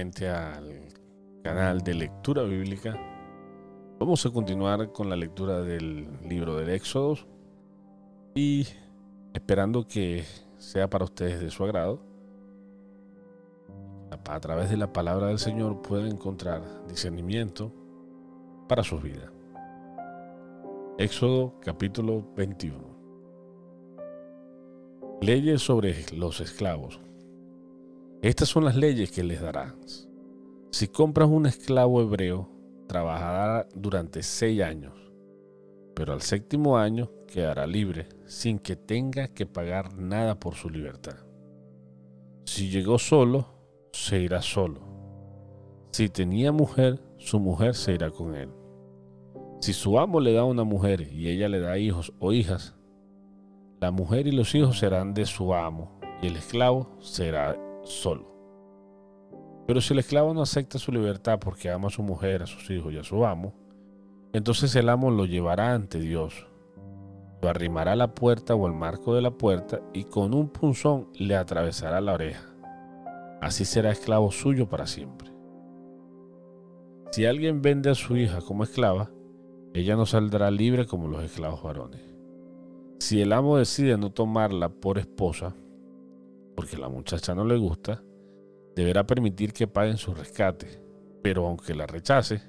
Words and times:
Al 0.00 0.88
canal 1.44 1.82
de 1.82 1.92
lectura 1.92 2.42
bíblica. 2.44 2.98
Vamos 3.98 4.24
a 4.24 4.30
continuar 4.30 4.92
con 4.92 5.10
la 5.10 5.16
lectura 5.16 5.60
del 5.60 6.08
libro 6.26 6.56
del 6.56 6.70
Éxodo 6.70 7.18
y 8.34 8.66
esperando 9.34 9.86
que 9.86 10.24
sea 10.56 10.88
para 10.88 11.04
ustedes 11.04 11.38
de 11.40 11.50
su 11.50 11.64
agrado. 11.64 12.00
A 14.26 14.40
través 14.40 14.70
de 14.70 14.78
la 14.78 14.90
palabra 14.90 15.26
del 15.26 15.38
Señor 15.38 15.82
pueden 15.82 16.12
encontrar 16.12 16.62
discernimiento 16.88 17.70
para 18.70 18.82
sus 18.82 19.02
vidas. 19.02 19.30
Éxodo 20.96 21.60
capítulo 21.60 22.24
21. 22.36 22.78
Leyes 25.20 25.60
sobre 25.60 26.06
los 26.16 26.40
esclavos. 26.40 27.00
Estas 28.22 28.50
son 28.50 28.66
las 28.66 28.76
leyes 28.76 29.10
que 29.10 29.24
les 29.24 29.40
darás. 29.40 30.06
Si 30.72 30.88
compras 30.88 31.30
un 31.30 31.46
esclavo 31.46 32.02
hebreo, 32.02 32.50
trabajará 32.86 33.66
durante 33.74 34.22
seis 34.22 34.60
años, 34.60 34.92
pero 35.94 36.12
al 36.12 36.20
séptimo 36.20 36.76
año 36.76 37.10
quedará 37.26 37.66
libre 37.66 38.08
sin 38.26 38.58
que 38.58 38.76
tenga 38.76 39.28
que 39.28 39.46
pagar 39.46 39.96
nada 39.96 40.38
por 40.38 40.54
su 40.54 40.68
libertad. 40.68 41.16
Si 42.44 42.68
llegó 42.68 42.98
solo, 42.98 43.46
se 43.92 44.20
irá 44.20 44.42
solo. 44.42 44.82
Si 45.92 46.10
tenía 46.10 46.52
mujer, 46.52 47.00
su 47.16 47.40
mujer 47.40 47.74
se 47.74 47.94
irá 47.94 48.10
con 48.10 48.34
él. 48.34 48.50
Si 49.60 49.72
su 49.72 49.98
amo 49.98 50.20
le 50.20 50.34
da 50.34 50.44
una 50.44 50.64
mujer 50.64 51.08
y 51.10 51.28
ella 51.30 51.48
le 51.48 51.60
da 51.60 51.78
hijos 51.78 52.12
o 52.18 52.32
hijas, 52.32 52.74
la 53.80 53.90
mujer 53.90 54.26
y 54.26 54.32
los 54.32 54.54
hijos 54.54 54.78
serán 54.78 55.14
de 55.14 55.24
su 55.24 55.54
amo 55.54 55.98
y 56.20 56.26
el 56.26 56.36
esclavo 56.36 56.98
será 57.00 57.56
solo. 57.84 58.30
Pero 59.66 59.80
si 59.80 59.92
el 59.92 60.00
esclavo 60.00 60.34
no 60.34 60.42
acepta 60.42 60.78
su 60.78 60.90
libertad 60.90 61.38
porque 61.38 61.70
ama 61.70 61.88
a 61.88 61.90
su 61.90 62.02
mujer, 62.02 62.42
a 62.42 62.46
sus 62.46 62.68
hijos 62.70 62.92
y 62.92 62.98
a 62.98 63.04
su 63.04 63.24
amo, 63.24 63.54
entonces 64.32 64.74
el 64.76 64.88
amo 64.88 65.10
lo 65.10 65.26
llevará 65.26 65.74
ante 65.74 66.00
Dios, 66.00 66.46
lo 67.42 67.48
arrimará 67.48 67.92
a 67.92 67.96
la 67.96 68.14
puerta 68.14 68.54
o 68.54 68.66
al 68.66 68.74
marco 68.74 69.14
de 69.14 69.22
la 69.22 69.30
puerta 69.30 69.80
y 69.92 70.04
con 70.04 70.34
un 70.34 70.48
punzón 70.48 71.08
le 71.14 71.36
atravesará 71.36 72.00
la 72.00 72.14
oreja. 72.14 72.46
Así 73.40 73.64
será 73.64 73.90
esclavo 73.90 74.30
suyo 74.30 74.68
para 74.68 74.86
siempre. 74.86 75.30
Si 77.10 77.26
alguien 77.26 77.62
vende 77.62 77.90
a 77.90 77.94
su 77.94 78.16
hija 78.16 78.40
como 78.40 78.64
esclava, 78.64 79.10
ella 79.72 79.96
no 79.96 80.04
saldrá 80.04 80.50
libre 80.50 80.86
como 80.86 81.08
los 81.08 81.24
esclavos 81.24 81.62
varones. 81.62 82.00
Si 82.98 83.20
el 83.20 83.32
amo 83.32 83.56
decide 83.56 83.96
no 83.96 84.10
tomarla 84.10 84.68
por 84.68 84.98
esposa, 84.98 85.54
porque 86.60 86.76
la 86.76 86.90
muchacha 86.90 87.34
no 87.34 87.42
le 87.42 87.56
gusta, 87.56 88.02
deberá 88.76 89.06
permitir 89.06 89.54
que 89.54 89.66
paguen 89.66 89.96
su 89.96 90.12
rescate, 90.12 90.82
pero 91.22 91.46
aunque 91.46 91.74
la 91.74 91.86
rechace, 91.86 92.42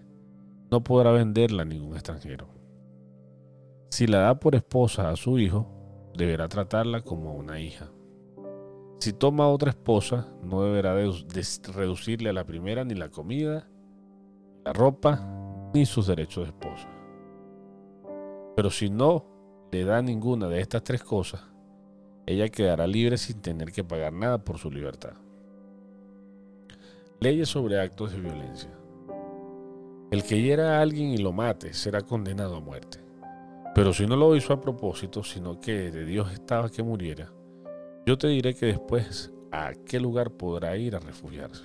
no 0.70 0.84
podrá 0.84 1.14
venderla 1.14 1.62
a 1.62 1.66
ningún 1.66 1.94
extranjero. 1.94 2.50
Si 3.89 4.08
la 4.08 4.17
da 4.17 4.38
por 4.38 4.56
esposa 4.56 5.09
a 5.09 5.16
su 5.16 5.39
hijo, 5.39 6.12
deberá 6.14 6.50
tratarla 6.50 7.00
como 7.00 7.36
una 7.36 7.62
hija. 7.62 7.89
Si 9.00 9.14
toma 9.14 9.45
a 9.45 9.48
otra 9.48 9.70
esposa, 9.70 10.28
no 10.44 10.62
deberá 10.64 10.94
reducirle 10.94 12.32
a 12.32 12.34
la 12.34 12.44
primera 12.44 12.84
ni 12.84 12.95
la 12.95 13.08
comida, 13.08 13.70
la 14.66 14.73
ropa, 14.73 15.26
ni 15.73 15.86
sus 15.86 16.08
derechos 16.08 16.43
de 16.43 16.49
esposa. 16.49 16.89
Pero 18.58 18.72
si 18.72 18.89
no 18.89 19.26
le 19.72 19.86
da 19.86 20.02
ninguna 20.02 20.49
de 20.49 20.60
estas 20.60 20.83
tres 20.83 21.02
cosas, 21.02 21.51
ella 22.31 22.49
quedará 22.49 22.87
libre 22.87 23.17
sin 23.17 23.42
tener 23.42 23.71
que 23.71 23.83
pagar 23.83 24.14
nada 24.14 24.43
por 24.43 24.58
su 24.58 24.71
libertad. 24.71 25.14
Leyes 27.19 27.49
sobre 27.49 27.80
actos 27.80 28.11
de 28.11 28.19
violencia. 28.19 28.71
El 30.11 30.23
que 30.23 30.42
hiera 30.42 30.77
a 30.77 30.81
alguien 30.81 31.09
y 31.09 31.17
lo 31.17 31.31
mate 31.31 31.73
será 31.73 32.02
condenado 32.02 32.55
a 32.55 32.59
muerte. 32.59 32.99
Pero 33.73 33.93
si 33.93 34.05
no 34.05 34.15
lo 34.15 34.36
hizo 34.36 34.52
a 34.53 34.59
propósito, 34.59 35.23
sino 35.23 35.59
que 35.59 35.92
de 35.92 36.05
Dios 36.05 36.33
estaba 36.33 36.69
que 36.69 36.83
muriera, 36.83 37.31
yo 38.05 38.17
te 38.17 38.27
diré 38.27 38.53
que 38.53 38.65
después 38.65 39.31
a 39.52 39.73
qué 39.86 39.99
lugar 39.99 40.31
podrá 40.31 40.75
ir 40.75 40.95
a 40.95 40.99
refugiarse. 40.99 41.63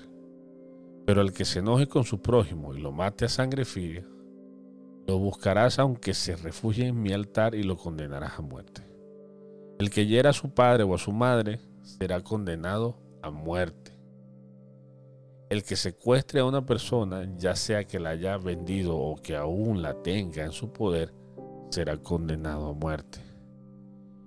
Pero 1.06 1.22
el 1.22 1.32
que 1.32 1.44
se 1.44 1.60
enoje 1.60 1.86
con 1.86 2.04
su 2.04 2.20
prójimo 2.20 2.74
y 2.74 2.80
lo 2.80 2.92
mate 2.92 3.24
a 3.24 3.28
sangre 3.28 3.64
fría, 3.64 4.04
lo 5.06 5.18
buscarás 5.18 5.78
aunque 5.78 6.14
se 6.14 6.36
refugie 6.36 6.86
en 6.86 7.00
mi 7.00 7.12
altar 7.12 7.54
y 7.54 7.62
lo 7.62 7.76
condenarás 7.76 8.38
a 8.38 8.42
muerte. 8.42 8.82
El 9.78 9.90
que 9.90 10.06
hiera 10.06 10.30
a 10.30 10.32
su 10.32 10.54
padre 10.54 10.84
o 10.84 10.94
a 10.94 10.98
su 10.98 11.12
madre 11.12 11.60
será 11.82 12.22
condenado 12.22 12.96
a 13.20 13.30
muerte. 13.30 13.92
El 15.50 15.64
que 15.64 15.76
secuestre 15.76 16.40
a 16.40 16.46
una 16.46 16.64
persona, 16.64 17.28
ya 17.36 17.54
sea 17.54 17.84
que 17.84 18.00
la 18.00 18.10
haya 18.10 18.38
vendido 18.38 18.96
o 18.96 19.16
que 19.16 19.36
aún 19.36 19.82
la 19.82 20.02
tenga 20.02 20.44
en 20.44 20.52
su 20.52 20.72
poder, 20.72 21.12
será 21.70 21.98
condenado 21.98 22.68
a 22.68 22.72
muerte. 22.72 23.18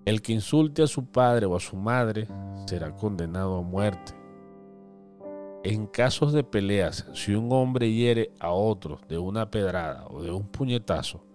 El 0.06 0.22
que 0.22 0.34
insulte 0.34 0.84
a 0.84 0.88
su 0.88 1.08
padre 1.08 1.48
o 1.48 1.56
a 1.56 1.60
su 1.60 1.76
madre 1.76 2.28
será 2.68 2.96
condenado 2.96 3.58
a 3.58 3.64
muerte. 3.64 4.14
En 5.64 5.88
casos 5.88 6.32
de 6.32 6.44
peleas, 6.44 7.08
si 7.14 7.34
un 7.34 7.52
hombre 7.52 7.92
hiere 7.92 8.32
a 8.40 8.52
otro 8.52 9.00
de 9.10 9.18
una 9.18 9.50
pedrada 9.50 10.06
o 10.08 10.22
de 10.22 10.32
un 10.32 10.48
puñetazo 10.48 11.26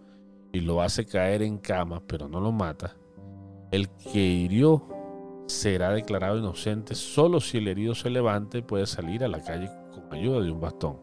y 0.52 0.60
lo 0.60 0.80
hace 0.82 1.04
caer 1.04 1.42
en 1.42 1.58
cama 1.58 2.00
pero 2.06 2.28
no 2.28 2.40
lo 2.40 2.52
mata, 2.52 2.96
el 3.70 3.88
que 3.88 4.18
hirió 4.18 4.86
será 5.46 5.90
declarado 5.90 6.38
inocente 6.38 6.94
solo 6.94 7.40
si 7.40 7.58
el 7.58 7.68
herido 7.68 7.94
se 7.94 8.10
levante 8.10 8.58
y 8.58 8.62
puede 8.62 8.86
salir 8.86 9.24
a 9.24 9.28
la 9.28 9.42
calle 9.42 9.70
con 9.92 10.12
ayuda 10.12 10.40
de 10.40 10.50
un 10.50 10.60
bastón, 10.60 11.00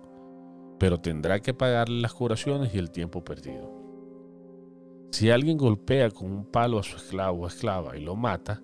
pero 0.80 1.00
tendrá 1.00 1.40
que 1.40 1.54
pagarle 1.54 2.02
las 2.02 2.14
curaciones 2.14 2.74
y 2.74 2.78
el 2.78 2.92
tiempo 2.92 3.24
perdido. 3.24 3.72
Si 5.12 5.30
alguien 5.30 5.58
golpea 5.58 6.10
con 6.10 6.32
un 6.32 6.46
palo 6.46 6.80
a 6.80 6.84
su 6.84 6.96
esclavo 6.96 7.44
o 7.44 7.48
esclava 7.48 7.98
y 7.98 8.02
lo 8.02 8.16
mata, 8.16 8.62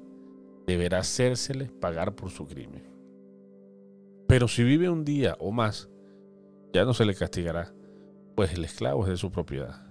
deberá 0.66 1.00
hacérsele 1.00 1.66
pagar 1.66 2.16
por 2.16 2.30
su 2.30 2.46
crimen. 2.46 2.84
Pero 4.28 4.48
si 4.48 4.64
vive 4.64 4.90
un 4.90 5.06
día 5.06 5.36
o 5.40 5.52
más, 5.52 5.90
ya 6.74 6.86
no 6.86 6.94
se 6.94 7.06
le 7.06 7.16
castigará, 7.16 7.74
pues 8.36 8.54
el 8.54 8.66
esclavo 8.66 9.04
es 9.04 9.10
de 9.10 9.18
su 9.18 9.32
propiedad. 9.32 9.87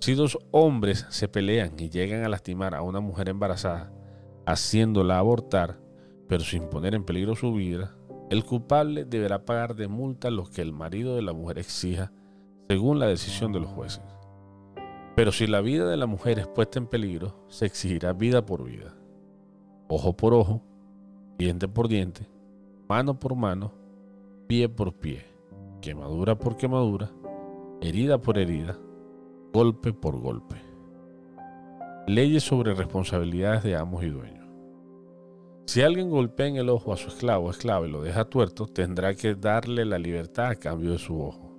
Si 0.00 0.14
dos 0.14 0.38
hombres 0.50 1.06
se 1.10 1.28
pelean 1.28 1.78
y 1.78 1.90
llegan 1.90 2.24
a 2.24 2.30
lastimar 2.30 2.74
a 2.74 2.80
una 2.80 3.00
mujer 3.00 3.28
embarazada, 3.28 3.92
haciéndola 4.46 5.18
abortar, 5.18 5.78
pero 6.26 6.42
sin 6.42 6.70
poner 6.70 6.94
en 6.94 7.04
peligro 7.04 7.36
su 7.36 7.52
vida, 7.52 7.94
el 8.30 8.44
culpable 8.44 9.04
deberá 9.04 9.44
pagar 9.44 9.74
de 9.74 9.88
multa 9.88 10.30
lo 10.30 10.44
que 10.44 10.62
el 10.62 10.72
marido 10.72 11.16
de 11.16 11.22
la 11.22 11.34
mujer 11.34 11.58
exija, 11.58 12.12
según 12.66 12.98
la 12.98 13.08
decisión 13.08 13.52
de 13.52 13.60
los 13.60 13.68
jueces. 13.68 14.02
Pero 15.16 15.32
si 15.32 15.46
la 15.46 15.60
vida 15.60 15.86
de 15.86 15.98
la 15.98 16.06
mujer 16.06 16.38
es 16.38 16.46
puesta 16.46 16.78
en 16.78 16.86
peligro, 16.86 17.44
se 17.48 17.66
exigirá 17.66 18.14
vida 18.14 18.46
por 18.46 18.64
vida, 18.64 18.94
ojo 19.86 20.16
por 20.16 20.32
ojo, 20.32 20.62
diente 21.36 21.68
por 21.68 21.88
diente, 21.88 22.26
mano 22.88 23.18
por 23.18 23.34
mano, 23.34 23.74
pie 24.46 24.66
por 24.70 24.94
pie, 24.94 25.26
quemadura 25.82 26.38
por 26.38 26.56
quemadura, 26.56 27.10
herida 27.82 28.18
por 28.18 28.38
herida, 28.38 28.78
golpe 29.52 29.92
por 29.92 30.20
golpe. 30.20 30.56
Leyes 32.06 32.44
sobre 32.44 32.74
responsabilidades 32.74 33.64
de 33.64 33.76
amos 33.76 34.04
y 34.04 34.08
dueños. 34.08 34.48
Si 35.66 35.82
alguien 35.82 36.10
golpea 36.10 36.46
en 36.46 36.56
el 36.56 36.68
ojo 36.68 36.92
a 36.92 36.96
su 36.96 37.08
esclavo 37.08 37.46
o 37.46 37.50
esclava 37.50 37.86
y 37.86 37.90
lo 37.90 38.02
deja 38.02 38.24
tuerto, 38.24 38.66
tendrá 38.66 39.14
que 39.14 39.34
darle 39.34 39.84
la 39.84 39.98
libertad 39.98 40.46
a 40.46 40.56
cambio 40.56 40.92
de 40.92 40.98
su 40.98 41.20
ojo. 41.20 41.56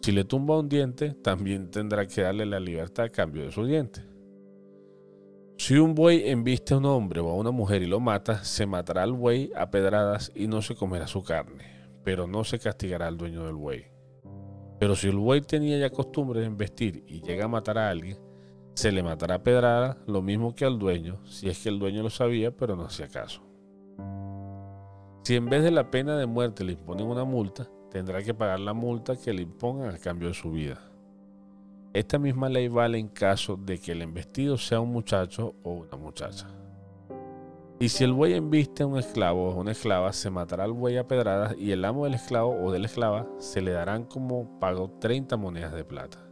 Si 0.00 0.12
le 0.12 0.24
tumba 0.24 0.58
un 0.58 0.68
diente, 0.68 1.10
también 1.22 1.70
tendrá 1.70 2.06
que 2.06 2.22
darle 2.22 2.46
la 2.46 2.60
libertad 2.60 3.06
a 3.06 3.10
cambio 3.10 3.44
de 3.44 3.52
su 3.52 3.64
diente. 3.64 4.02
Si 5.58 5.76
un 5.76 5.94
buey 5.94 6.28
embiste 6.28 6.74
a 6.74 6.78
un 6.78 6.86
hombre 6.86 7.20
o 7.20 7.28
a 7.28 7.34
una 7.34 7.50
mujer 7.50 7.82
y 7.82 7.86
lo 7.86 8.00
mata, 8.00 8.42
se 8.42 8.66
matará 8.66 9.02
al 9.02 9.12
buey 9.12 9.52
a 9.54 9.70
pedradas 9.70 10.32
y 10.34 10.48
no 10.48 10.60
se 10.60 10.74
comerá 10.74 11.06
su 11.06 11.22
carne, 11.22 11.64
pero 12.04 12.26
no 12.26 12.42
se 12.42 12.58
castigará 12.58 13.06
al 13.06 13.16
dueño 13.16 13.44
del 13.44 13.54
buey. 13.54 13.91
Pero 14.82 14.96
si 14.96 15.06
el 15.06 15.16
buey 15.16 15.42
tenía 15.42 15.78
ya 15.78 15.90
costumbre 15.90 16.40
de 16.40 16.46
embestir 16.46 17.04
y 17.06 17.20
llega 17.20 17.44
a 17.44 17.48
matar 17.48 17.78
a 17.78 17.88
alguien, 17.88 18.18
se 18.74 18.90
le 18.90 19.04
matará 19.04 19.36
a 19.36 19.42
pedradas 19.44 19.96
lo 20.08 20.22
mismo 20.22 20.56
que 20.56 20.64
al 20.64 20.76
dueño, 20.76 21.24
si 21.24 21.48
es 21.48 21.62
que 21.62 21.68
el 21.68 21.78
dueño 21.78 22.02
lo 22.02 22.10
sabía 22.10 22.50
pero 22.50 22.74
no 22.74 22.86
hacía 22.86 23.06
caso. 23.06 23.42
Si 25.22 25.36
en 25.36 25.48
vez 25.48 25.62
de 25.62 25.70
la 25.70 25.88
pena 25.88 26.16
de 26.16 26.26
muerte 26.26 26.64
le 26.64 26.72
imponen 26.72 27.06
una 27.06 27.22
multa, 27.22 27.70
tendrá 27.92 28.24
que 28.24 28.34
pagar 28.34 28.58
la 28.58 28.72
multa 28.72 29.14
que 29.14 29.32
le 29.32 29.42
impongan 29.42 29.94
a 29.94 29.98
cambio 29.98 30.26
de 30.26 30.34
su 30.34 30.50
vida. 30.50 30.80
Esta 31.92 32.18
misma 32.18 32.48
ley 32.48 32.66
vale 32.66 32.98
en 32.98 33.06
caso 33.06 33.56
de 33.56 33.78
que 33.78 33.92
el 33.92 34.02
embestido 34.02 34.58
sea 34.58 34.80
un 34.80 34.90
muchacho 34.90 35.54
o 35.62 35.74
una 35.74 35.96
muchacha. 35.96 36.48
Y 37.82 37.88
si 37.88 38.04
el 38.04 38.12
buey 38.12 38.34
embiste 38.34 38.84
a 38.84 38.86
un 38.86 38.96
esclavo 38.96 39.48
o 39.48 39.60
una 39.60 39.72
esclava, 39.72 40.12
se 40.12 40.30
matará 40.30 40.62
al 40.62 40.72
buey 40.72 40.98
a 40.98 41.08
pedradas 41.08 41.56
y 41.58 41.72
el 41.72 41.84
amo 41.84 42.04
del 42.04 42.14
esclavo 42.14 42.56
o 42.62 42.70
de 42.70 42.78
la 42.78 42.86
esclava 42.86 43.28
se 43.38 43.60
le 43.60 43.72
darán 43.72 44.04
como 44.04 44.60
pago 44.60 44.88
30 45.00 45.36
monedas 45.36 45.74
de 45.74 45.82
plata. 45.82 46.24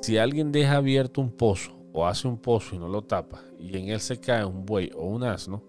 Si 0.00 0.16
alguien 0.16 0.50
deja 0.50 0.76
abierto 0.76 1.20
un 1.20 1.30
pozo 1.30 1.78
o 1.92 2.06
hace 2.06 2.26
un 2.26 2.38
pozo 2.38 2.74
y 2.74 2.78
no 2.78 2.88
lo 2.88 3.02
tapa 3.02 3.42
y 3.58 3.76
en 3.76 3.90
él 3.90 4.00
se 4.00 4.18
cae 4.18 4.46
un 4.46 4.64
buey 4.64 4.90
o 4.96 5.06
un 5.06 5.24
asno, 5.24 5.62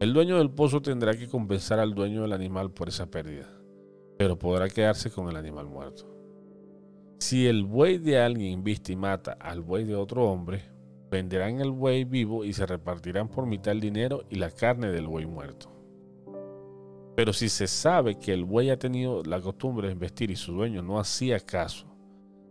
El 0.00 0.12
dueño 0.12 0.38
del 0.38 0.50
pozo 0.50 0.82
tendrá 0.82 1.16
que 1.16 1.28
compensar 1.28 1.78
al 1.78 1.94
dueño 1.94 2.22
del 2.22 2.32
animal 2.32 2.72
por 2.72 2.88
esa 2.88 3.08
pérdida, 3.08 3.48
pero 4.16 4.36
podrá 4.36 4.68
quedarse 4.68 5.08
con 5.08 5.28
el 5.28 5.36
animal 5.36 5.66
muerto. 5.66 6.04
Si 7.20 7.46
el 7.46 7.62
buey 7.62 7.98
de 7.98 8.18
alguien 8.18 8.64
viste 8.64 8.92
y 8.92 8.96
mata 8.96 9.36
al 9.38 9.60
buey 9.60 9.84
de 9.84 9.94
otro 9.94 10.28
hombre, 10.28 10.64
venderán 11.10 11.60
el 11.60 11.70
buey 11.70 12.04
vivo 12.04 12.44
y 12.44 12.52
se 12.52 12.66
repartirán 12.66 13.28
por 13.28 13.46
mitad 13.46 13.72
el 13.72 13.80
dinero 13.80 14.24
y 14.30 14.36
la 14.36 14.50
carne 14.50 14.88
del 14.88 15.06
buey 15.06 15.26
muerto. 15.26 15.70
Pero 17.16 17.32
si 17.32 17.48
se 17.48 17.66
sabe 17.66 18.16
que 18.16 18.32
el 18.32 18.44
buey 18.44 18.70
ha 18.70 18.78
tenido 18.78 19.24
la 19.24 19.40
costumbre 19.40 19.88
de 19.88 19.94
investir 19.94 20.30
y 20.30 20.36
su 20.36 20.52
dueño 20.52 20.82
no 20.82 21.00
hacía 21.00 21.40
caso, 21.40 21.86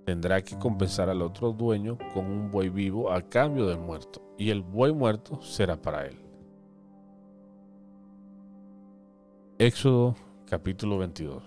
tendrá 0.05 0.41
que 0.41 0.57
compensar 0.57 1.09
al 1.09 1.21
otro 1.21 1.53
dueño 1.53 1.97
con 2.13 2.25
un 2.25 2.51
buey 2.51 2.69
vivo 2.69 3.11
a 3.11 3.21
cambio 3.21 3.67
del 3.67 3.79
muerto, 3.79 4.21
y 4.37 4.49
el 4.49 4.61
buey 4.61 4.93
muerto 4.93 5.41
será 5.41 5.81
para 5.81 6.05
él. 6.05 6.17
Éxodo 9.57 10.15
capítulo 10.45 10.97
22. 10.97 11.43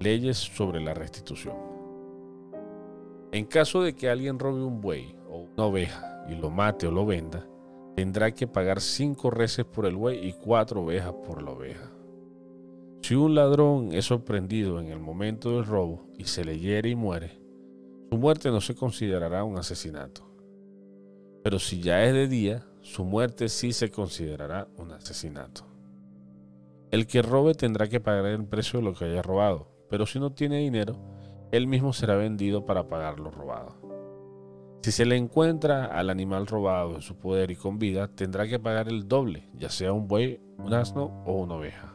Leyes 0.00 0.36
sobre 0.36 0.80
la 0.80 0.94
restitución. 0.94 1.75
En 3.36 3.44
caso 3.44 3.82
de 3.82 3.94
que 3.94 4.08
alguien 4.08 4.38
robe 4.38 4.64
un 4.64 4.80
buey 4.80 5.14
o 5.28 5.40
una 5.40 5.66
oveja 5.66 6.24
y 6.26 6.36
lo 6.36 6.48
mate 6.48 6.86
o 6.86 6.90
lo 6.90 7.04
venda, 7.04 7.46
tendrá 7.94 8.32
que 8.32 8.46
pagar 8.46 8.80
cinco 8.80 9.30
reses 9.30 9.66
por 9.66 9.84
el 9.84 9.94
buey 9.94 10.26
y 10.26 10.32
cuatro 10.32 10.84
ovejas 10.84 11.12
por 11.12 11.42
la 11.42 11.50
oveja. 11.50 11.92
Si 13.02 13.14
un 13.14 13.34
ladrón 13.34 13.92
es 13.92 14.06
sorprendido 14.06 14.80
en 14.80 14.86
el 14.86 15.00
momento 15.00 15.50
del 15.50 15.66
robo 15.66 16.06
y 16.16 16.24
se 16.24 16.46
le 16.46 16.58
hiere 16.58 16.88
y 16.88 16.94
muere, 16.94 17.38
su 18.10 18.16
muerte 18.16 18.50
no 18.50 18.62
se 18.62 18.74
considerará 18.74 19.44
un 19.44 19.58
asesinato. 19.58 20.26
Pero 21.44 21.58
si 21.58 21.82
ya 21.82 22.04
es 22.04 22.14
de 22.14 22.28
día, 22.28 22.66
su 22.80 23.04
muerte 23.04 23.50
sí 23.50 23.74
se 23.74 23.90
considerará 23.90 24.66
un 24.78 24.92
asesinato. 24.92 25.66
El 26.90 27.06
que 27.06 27.20
robe 27.20 27.52
tendrá 27.52 27.86
que 27.86 28.00
pagar 28.00 28.24
el 28.24 28.46
precio 28.46 28.78
de 28.78 28.86
lo 28.86 28.94
que 28.94 29.04
haya 29.04 29.20
robado, 29.20 29.68
pero 29.90 30.06
si 30.06 30.18
no 30.18 30.32
tiene 30.32 30.56
dinero, 30.60 30.96
él 31.52 31.66
mismo 31.66 31.92
será 31.92 32.16
vendido 32.16 32.64
para 32.64 32.88
pagar 32.88 33.20
lo 33.20 33.30
robado. 33.30 33.76
Si 34.82 34.92
se 34.92 35.04
le 35.04 35.16
encuentra 35.16 35.86
al 35.86 36.10
animal 36.10 36.46
robado 36.46 36.94
en 36.94 37.02
su 37.02 37.16
poder 37.16 37.50
y 37.50 37.56
con 37.56 37.78
vida, 37.78 38.08
tendrá 38.08 38.46
que 38.46 38.60
pagar 38.60 38.88
el 38.88 39.08
doble, 39.08 39.48
ya 39.54 39.68
sea 39.68 39.92
un 39.92 40.06
buey, 40.06 40.40
un 40.58 40.72
asno 40.72 41.24
o 41.26 41.32
una 41.32 41.54
oveja. 41.54 41.92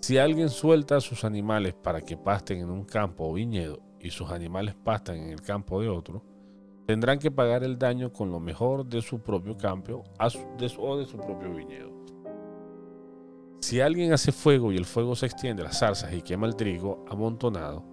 Si 0.00 0.16
alguien 0.16 0.48
suelta 0.48 0.96
a 0.96 1.00
sus 1.00 1.24
animales 1.24 1.74
para 1.74 2.00
que 2.00 2.16
pasten 2.16 2.60
en 2.60 2.70
un 2.70 2.84
campo 2.84 3.28
o 3.28 3.32
viñedo 3.32 3.80
y 4.00 4.10
sus 4.10 4.30
animales 4.30 4.74
pastan 4.74 5.16
en 5.16 5.30
el 5.30 5.42
campo 5.42 5.80
de 5.80 5.88
otro, 5.88 6.24
tendrán 6.86 7.18
que 7.18 7.30
pagar 7.30 7.64
el 7.64 7.78
daño 7.78 8.12
con 8.12 8.30
lo 8.30 8.40
mejor 8.40 8.86
de 8.86 9.02
su 9.02 9.20
propio 9.20 9.56
campo 9.56 10.04
o 10.18 10.96
de 10.96 11.06
su 11.06 11.16
propio 11.16 11.54
viñedo. 11.54 11.90
Si 13.60 13.80
alguien 13.80 14.12
hace 14.12 14.32
fuego 14.32 14.72
y 14.72 14.76
el 14.76 14.86
fuego 14.86 15.14
se 15.14 15.26
extiende 15.26 15.62
a 15.62 15.66
las 15.66 15.78
zarzas 15.78 16.12
y 16.14 16.22
quema 16.22 16.46
el 16.46 16.56
trigo 16.56 17.04
amontonado, 17.08 17.84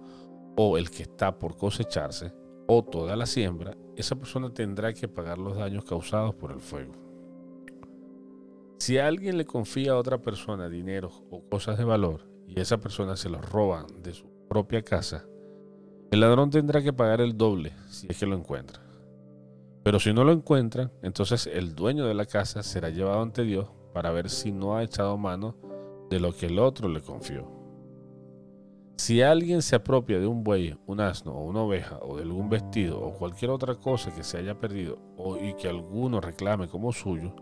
o 0.60 0.76
el 0.76 0.90
que 0.90 1.04
está 1.04 1.38
por 1.38 1.56
cosecharse, 1.56 2.32
o 2.66 2.82
toda 2.82 3.14
la 3.14 3.26
siembra, 3.26 3.76
esa 3.94 4.16
persona 4.16 4.52
tendrá 4.52 4.92
que 4.92 5.06
pagar 5.06 5.38
los 5.38 5.56
daños 5.56 5.84
causados 5.84 6.34
por 6.34 6.50
el 6.50 6.60
fuego. 6.60 6.94
Si 8.78 8.98
alguien 8.98 9.38
le 9.38 9.44
confía 9.44 9.92
a 9.92 9.96
otra 9.96 10.18
persona 10.18 10.68
dinero 10.68 11.12
o 11.30 11.48
cosas 11.48 11.78
de 11.78 11.84
valor 11.84 12.28
y 12.48 12.58
esa 12.58 12.78
persona 12.78 13.16
se 13.16 13.28
los 13.28 13.48
roba 13.48 13.86
de 14.02 14.12
su 14.12 14.26
propia 14.48 14.82
casa, 14.82 15.26
el 16.10 16.20
ladrón 16.20 16.50
tendrá 16.50 16.82
que 16.82 16.92
pagar 16.92 17.20
el 17.20 17.36
doble 17.36 17.72
si 17.86 18.08
es 18.10 18.18
que 18.18 18.26
lo 18.26 18.34
encuentra. 18.34 18.82
Pero 19.84 20.00
si 20.00 20.12
no 20.12 20.24
lo 20.24 20.32
encuentra, 20.32 20.90
entonces 21.02 21.46
el 21.46 21.76
dueño 21.76 22.04
de 22.04 22.14
la 22.14 22.26
casa 22.26 22.64
será 22.64 22.90
llevado 22.90 23.22
ante 23.22 23.44
Dios 23.44 23.68
para 23.94 24.10
ver 24.10 24.28
si 24.28 24.50
no 24.50 24.76
ha 24.76 24.82
echado 24.82 25.16
mano 25.18 25.54
de 26.10 26.18
lo 26.18 26.34
que 26.34 26.46
el 26.46 26.58
otro 26.58 26.88
le 26.88 27.00
confió. 27.00 27.57
Si 28.98 29.22
alguien 29.22 29.62
se 29.62 29.76
apropia 29.76 30.18
de 30.18 30.26
un 30.26 30.42
buey, 30.42 30.76
un 30.86 31.00
asno 31.00 31.30
o 31.30 31.44
una 31.44 31.62
oveja 31.62 32.00
o 32.02 32.16
de 32.16 32.24
algún 32.24 32.50
vestido 32.50 33.00
o 33.00 33.14
cualquier 33.14 33.52
otra 33.52 33.76
cosa 33.76 34.12
que 34.12 34.24
se 34.24 34.38
haya 34.38 34.58
perdido 34.58 34.98
o, 35.16 35.36
y 35.36 35.54
que 35.54 35.68
alguno 35.68 36.20
reclame 36.20 36.66
como 36.66 36.92
suyo, 36.92 37.32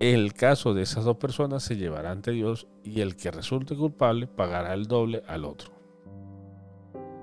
el 0.00 0.34
caso 0.34 0.74
de 0.74 0.82
esas 0.82 1.04
dos 1.04 1.16
personas 1.18 1.62
se 1.62 1.76
llevará 1.76 2.10
ante 2.10 2.32
Dios 2.32 2.66
y 2.82 3.02
el 3.02 3.14
que 3.14 3.30
resulte 3.30 3.76
culpable 3.76 4.26
pagará 4.26 4.74
el 4.74 4.88
doble 4.88 5.22
al 5.28 5.44
otro. 5.44 5.70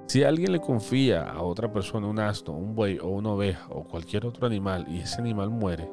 Si 0.08 0.24
alguien 0.24 0.54
le 0.54 0.62
confía 0.62 1.30
a 1.30 1.44
otra 1.44 1.74
persona 1.74 2.08
un 2.08 2.20
asno, 2.20 2.54
un 2.54 2.74
buey 2.74 3.00
o 3.00 3.10
una 3.10 3.34
oveja 3.34 3.68
o 3.70 3.84
cualquier 3.84 4.26
otro 4.26 4.48
animal 4.48 4.86
y 4.88 5.02
ese 5.02 5.20
animal 5.20 5.50
muere, 5.50 5.92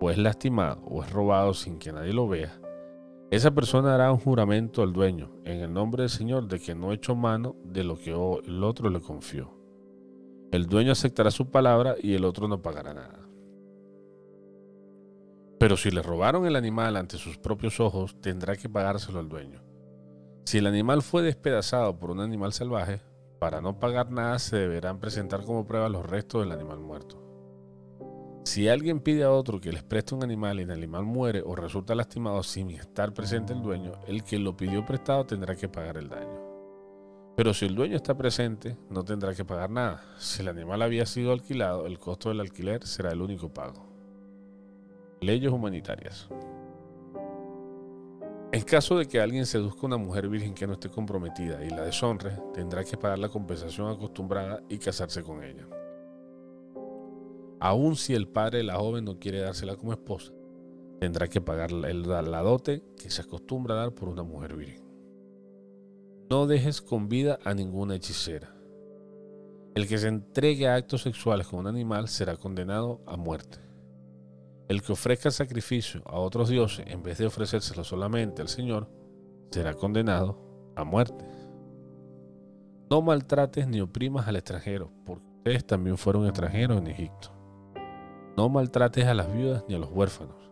o 0.00 0.08
es 0.08 0.18
lastimado 0.18 0.80
o 0.84 1.02
es 1.02 1.10
robado 1.10 1.52
sin 1.52 1.80
que 1.80 1.90
nadie 1.90 2.12
lo 2.12 2.28
vea, 2.28 2.60
esa 3.30 3.52
persona 3.52 3.94
hará 3.94 4.10
un 4.10 4.18
juramento 4.18 4.82
al 4.82 4.92
dueño 4.92 5.30
en 5.44 5.60
el 5.60 5.72
nombre 5.72 6.02
del 6.02 6.10
Señor 6.10 6.48
de 6.48 6.58
que 6.58 6.74
no 6.74 6.92
echó 6.92 7.14
mano 7.14 7.54
de 7.64 7.84
lo 7.84 7.96
que 7.96 8.10
el 8.10 8.64
otro 8.64 8.90
le 8.90 9.00
confió. 9.00 9.52
El 10.50 10.66
dueño 10.66 10.90
aceptará 10.90 11.30
su 11.30 11.48
palabra 11.48 11.94
y 12.02 12.14
el 12.14 12.24
otro 12.24 12.48
no 12.48 12.60
pagará 12.60 12.92
nada. 12.92 13.20
Pero 15.60 15.76
si 15.76 15.92
le 15.92 16.02
robaron 16.02 16.44
el 16.44 16.56
animal 16.56 16.96
ante 16.96 17.18
sus 17.18 17.38
propios 17.38 17.78
ojos, 17.78 18.20
tendrá 18.20 18.56
que 18.56 18.68
pagárselo 18.68 19.20
al 19.20 19.28
dueño. 19.28 19.62
Si 20.44 20.58
el 20.58 20.66
animal 20.66 21.00
fue 21.02 21.22
despedazado 21.22 21.96
por 22.00 22.10
un 22.10 22.18
animal 22.18 22.52
salvaje, 22.52 23.00
para 23.38 23.60
no 23.60 23.78
pagar 23.78 24.10
nada 24.10 24.40
se 24.40 24.56
deberán 24.56 24.98
presentar 24.98 25.44
como 25.44 25.66
prueba 25.66 25.88
los 25.88 26.04
restos 26.04 26.42
del 26.42 26.50
animal 26.50 26.80
muerto. 26.80 27.29
Si 28.42 28.68
alguien 28.68 29.00
pide 29.00 29.22
a 29.22 29.30
otro 29.30 29.60
que 29.60 29.70
les 29.70 29.82
preste 29.82 30.14
un 30.14 30.24
animal 30.24 30.58
y 30.58 30.62
el 30.62 30.70
animal 30.70 31.04
muere 31.04 31.42
o 31.44 31.54
resulta 31.54 31.94
lastimado 31.94 32.42
sin 32.42 32.70
estar 32.70 33.12
presente 33.12 33.52
el 33.52 33.62
dueño, 33.62 33.92
el 34.06 34.24
que 34.24 34.38
lo 34.38 34.56
pidió 34.56 34.84
prestado 34.84 35.26
tendrá 35.26 35.54
que 35.54 35.68
pagar 35.68 35.98
el 35.98 36.08
daño. 36.08 36.40
Pero 37.36 37.54
si 37.54 37.66
el 37.66 37.74
dueño 37.74 37.96
está 37.96 38.16
presente, 38.16 38.76
no 38.88 39.04
tendrá 39.04 39.34
que 39.34 39.44
pagar 39.44 39.70
nada. 39.70 40.02
Si 40.18 40.42
el 40.42 40.48
animal 40.48 40.82
había 40.82 41.06
sido 41.06 41.32
alquilado, 41.32 41.86
el 41.86 41.98
costo 41.98 42.30
del 42.30 42.40
alquiler 42.40 42.86
será 42.86 43.12
el 43.12 43.20
único 43.20 43.52
pago. 43.52 43.86
Leyes 45.20 45.52
humanitarias. 45.52 46.28
En 48.52 48.62
caso 48.62 48.98
de 48.98 49.06
que 49.06 49.20
alguien 49.20 49.46
seduzca 49.46 49.82
a 49.82 49.86
una 49.86 49.96
mujer 49.96 50.28
virgen 50.28 50.54
que 50.54 50.66
no 50.66 50.72
esté 50.72 50.88
comprometida 50.88 51.64
y 51.64 51.70
la 51.70 51.82
deshonre, 51.82 52.32
tendrá 52.52 52.84
que 52.84 52.96
pagar 52.96 53.18
la 53.18 53.28
compensación 53.28 53.88
acostumbrada 53.90 54.60
y 54.68 54.78
casarse 54.78 55.22
con 55.22 55.44
ella. 55.44 55.68
Aun 57.60 57.94
si 57.96 58.14
el 58.14 58.26
padre 58.26 58.58
de 58.58 58.64
la 58.64 58.76
joven 58.76 59.04
no 59.04 59.18
quiere 59.18 59.40
dársela 59.40 59.76
como 59.76 59.92
esposa, 59.92 60.32
tendrá 60.98 61.28
que 61.28 61.42
pagar 61.42 61.72
la 61.72 62.42
dote 62.42 62.82
que 62.96 63.10
se 63.10 63.20
acostumbra 63.22 63.74
a 63.74 63.78
dar 63.78 63.94
por 63.94 64.08
una 64.08 64.22
mujer 64.22 64.56
virgen. 64.56 64.82
No 66.30 66.46
dejes 66.46 66.80
con 66.80 67.08
vida 67.08 67.38
a 67.44 67.52
ninguna 67.52 67.96
hechicera. 67.96 68.54
El 69.74 69.86
que 69.86 69.98
se 69.98 70.08
entregue 70.08 70.68
a 70.68 70.74
actos 70.74 71.02
sexuales 71.02 71.46
con 71.46 71.60
un 71.60 71.66
animal 71.66 72.08
será 72.08 72.36
condenado 72.36 73.02
a 73.06 73.16
muerte. 73.16 73.58
El 74.68 74.82
que 74.82 74.92
ofrezca 74.92 75.30
sacrificio 75.30 76.02
a 76.06 76.18
otros 76.18 76.48
dioses 76.48 76.86
en 76.88 77.02
vez 77.02 77.18
de 77.18 77.26
ofrecérselo 77.26 77.84
solamente 77.84 78.40
al 78.40 78.48
Señor 78.48 78.88
será 79.50 79.74
condenado 79.74 80.72
a 80.76 80.84
muerte. 80.84 81.24
No 82.88 83.02
maltrates 83.02 83.66
ni 83.68 83.80
oprimas 83.80 84.26
al 84.28 84.36
extranjero, 84.36 84.90
porque 85.04 85.26
ustedes 85.38 85.66
también 85.66 85.98
fueron 85.98 86.26
extranjeros 86.26 86.78
en 86.78 86.86
Egipto. 86.86 87.39
No 88.36 88.48
maltrates 88.48 89.06
a 89.06 89.14
las 89.14 89.32
viudas 89.32 89.64
ni 89.68 89.74
a 89.74 89.78
los 89.78 89.90
huérfanos, 89.90 90.50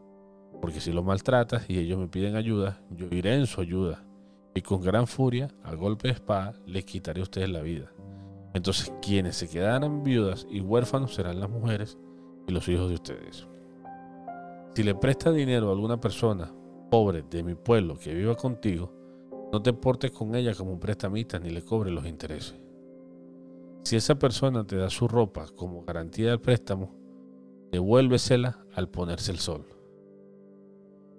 porque 0.60 0.80
si 0.80 0.92
los 0.92 1.04
maltratas 1.04 1.68
y 1.68 1.78
ellos 1.78 1.98
me 1.98 2.08
piden 2.08 2.36
ayuda, 2.36 2.80
yo 2.90 3.06
iré 3.10 3.34
en 3.34 3.46
su 3.46 3.60
ayuda, 3.60 4.04
y 4.54 4.62
con 4.62 4.80
gran 4.80 5.06
furia, 5.06 5.48
a 5.62 5.74
golpe 5.74 6.08
de 6.08 6.14
espada, 6.14 6.54
les 6.66 6.84
quitaré 6.84 7.20
a 7.20 7.24
ustedes 7.24 7.48
la 7.48 7.62
vida. 7.62 7.92
Entonces 8.54 8.92
quienes 9.00 9.36
se 9.36 9.48
quedarán 9.48 10.02
viudas 10.02 10.46
y 10.50 10.60
huérfanos 10.60 11.14
serán 11.14 11.40
las 11.40 11.50
mujeres 11.50 11.96
y 12.46 12.52
los 12.52 12.68
hijos 12.68 12.88
de 12.88 12.94
ustedes. 12.94 13.46
Si 14.74 14.82
le 14.82 14.94
prestas 14.94 15.34
dinero 15.34 15.68
a 15.68 15.72
alguna 15.72 16.00
persona 16.00 16.52
pobre 16.90 17.22
de 17.22 17.42
mi 17.42 17.54
pueblo 17.54 17.98
que 17.98 18.14
viva 18.14 18.34
contigo, 18.34 18.92
no 19.52 19.62
te 19.62 19.72
portes 19.72 20.10
con 20.10 20.34
ella 20.34 20.54
como 20.54 20.72
un 20.72 20.80
prestamista 20.80 21.38
ni 21.38 21.50
le 21.50 21.64
cobres 21.64 21.92
los 21.92 22.06
intereses. 22.06 22.56
Si 23.84 23.96
esa 23.96 24.18
persona 24.18 24.66
te 24.66 24.76
da 24.76 24.90
su 24.90 25.08
ropa 25.08 25.46
como 25.56 25.84
garantía 25.84 26.30
del 26.30 26.40
préstamo, 26.40 26.94
devuélvesela 27.70 28.58
al 28.74 28.88
ponerse 28.88 29.32
el 29.32 29.38
sol, 29.38 29.66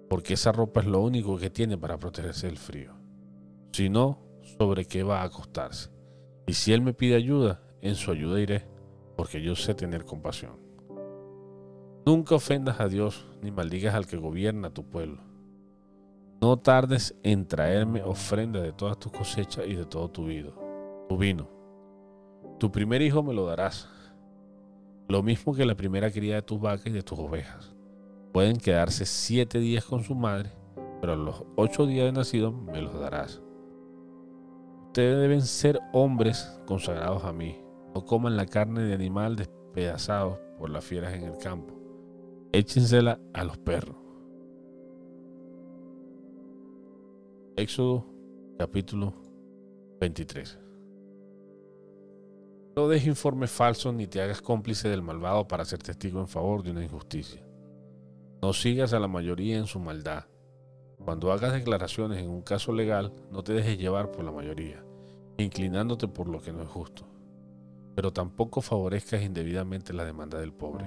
porque 0.08 0.34
esa 0.34 0.52
ropa 0.52 0.80
es 0.80 0.86
lo 0.86 1.00
único 1.00 1.38
que 1.38 1.50
tiene 1.50 1.78
para 1.78 1.98
protegerse 1.98 2.46
del 2.46 2.58
frío. 2.58 2.94
Si 3.72 3.88
no, 3.88 4.18
¿sobre 4.58 4.84
qué 4.84 5.02
va 5.02 5.20
a 5.20 5.24
acostarse? 5.24 5.90
Y 6.46 6.54
si 6.54 6.72
él 6.72 6.82
me 6.82 6.94
pide 6.94 7.14
ayuda, 7.14 7.62
en 7.80 7.94
su 7.94 8.10
ayuda 8.10 8.40
iré, 8.40 8.66
porque 9.16 9.40
yo 9.42 9.54
sé 9.54 9.74
tener 9.74 10.04
compasión. 10.04 10.58
Nunca 12.04 12.34
ofendas 12.34 12.80
a 12.80 12.88
Dios 12.88 13.26
ni 13.42 13.50
maldigas 13.50 13.94
al 13.94 14.06
que 14.06 14.16
gobierna 14.16 14.70
tu 14.70 14.84
pueblo. 14.84 15.22
No 16.40 16.58
tardes 16.58 17.14
en 17.22 17.46
traerme 17.46 18.02
ofrenda 18.02 18.60
de 18.60 18.72
todas 18.72 18.98
tus 18.98 19.12
cosechas 19.12 19.66
y 19.68 19.74
de 19.74 19.84
todo 19.84 20.10
tu 20.10 20.24
vino. 20.24 20.52
Tu 21.08 21.16
vino. 21.18 21.48
Tu 22.58 22.72
primer 22.72 23.02
hijo 23.02 23.22
me 23.22 23.34
lo 23.34 23.44
darás 23.44 23.88
lo 25.10 25.24
mismo 25.24 25.52
que 25.52 25.64
la 25.64 25.74
primera 25.74 26.10
cría 26.10 26.36
de 26.36 26.42
tus 26.42 26.60
vacas 26.60 26.86
y 26.86 26.90
de 26.90 27.02
tus 27.02 27.18
ovejas. 27.18 27.74
Pueden 28.32 28.58
quedarse 28.58 29.04
siete 29.04 29.58
días 29.58 29.84
con 29.84 30.04
su 30.04 30.14
madre, 30.14 30.52
pero 31.00 31.14
a 31.14 31.16
los 31.16 31.44
ocho 31.56 31.84
días 31.84 32.06
de 32.06 32.12
nacido 32.12 32.52
me 32.52 32.80
los 32.80 32.94
darás. 32.94 33.42
Ustedes 34.86 35.20
deben 35.20 35.42
ser 35.42 35.80
hombres 35.92 36.60
consagrados 36.64 37.24
a 37.24 37.32
mí. 37.32 37.60
No 37.92 38.04
coman 38.04 38.36
la 38.36 38.46
carne 38.46 38.82
de 38.82 38.94
animal 38.94 39.34
despedazado 39.34 40.40
por 40.58 40.70
las 40.70 40.84
fieras 40.84 41.12
en 41.14 41.24
el 41.24 41.38
campo. 41.38 41.74
Échensela 42.52 43.18
a 43.34 43.42
los 43.42 43.58
perros. 43.58 43.96
Éxodo 47.56 48.06
capítulo 48.58 49.12
23. 50.00 50.69
No 52.80 52.88
des 52.88 53.06
informes 53.06 53.50
falsos 53.50 53.92
ni 53.92 54.06
te 54.06 54.22
hagas 54.22 54.40
cómplice 54.40 54.88
del 54.88 55.02
malvado 55.02 55.46
para 55.46 55.66
ser 55.66 55.82
testigo 55.82 56.18
en 56.18 56.28
favor 56.28 56.62
de 56.62 56.70
una 56.70 56.82
injusticia. 56.82 57.46
No 58.40 58.54
sigas 58.54 58.94
a 58.94 58.98
la 58.98 59.06
mayoría 59.06 59.58
en 59.58 59.66
su 59.66 59.78
maldad. 59.78 60.24
Cuando 61.04 61.30
hagas 61.30 61.52
declaraciones 61.52 62.20
en 62.20 62.30
un 62.30 62.40
caso 62.40 62.72
legal, 62.72 63.12
no 63.30 63.44
te 63.44 63.52
dejes 63.52 63.76
llevar 63.76 64.10
por 64.10 64.24
la 64.24 64.32
mayoría, 64.32 64.82
inclinándote 65.36 66.08
por 66.08 66.26
lo 66.26 66.40
que 66.40 66.54
no 66.54 66.62
es 66.62 66.70
justo. 66.70 67.04
Pero 67.94 68.14
tampoco 68.14 68.62
favorezcas 68.62 69.20
indebidamente 69.20 69.92
la 69.92 70.06
demanda 70.06 70.40
del 70.40 70.54
pobre. 70.54 70.86